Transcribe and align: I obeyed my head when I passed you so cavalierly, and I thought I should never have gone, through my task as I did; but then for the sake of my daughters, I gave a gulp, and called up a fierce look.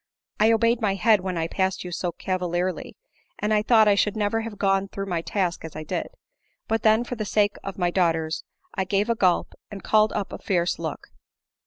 I 0.39 0.51
obeyed 0.51 0.81
my 0.81 0.95
head 0.95 1.21
when 1.21 1.37
I 1.37 1.47
passed 1.47 1.83
you 1.83 1.91
so 1.91 2.11
cavalierly, 2.11 2.97
and 3.37 3.53
I 3.53 3.61
thought 3.61 3.87
I 3.87 3.93
should 3.93 4.17
never 4.17 4.41
have 4.41 4.57
gone, 4.57 4.87
through 4.87 5.05
my 5.05 5.21
task 5.21 5.63
as 5.63 5.75
I 5.75 5.83
did; 5.83 6.07
but 6.67 6.81
then 6.81 7.03
for 7.03 7.13
the 7.13 7.23
sake 7.23 7.55
of 7.63 7.77
my 7.77 7.91
daughters, 7.91 8.43
I 8.73 8.83
gave 8.83 9.11
a 9.11 9.15
gulp, 9.15 9.53
and 9.69 9.83
called 9.83 10.11
up 10.13 10.33
a 10.33 10.39
fierce 10.39 10.79
look. 10.79 11.09